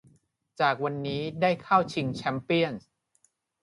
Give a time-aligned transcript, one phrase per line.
[0.59, 2.89] จนวันนี้ได้เข้าชิงแชมเปี้ยนส์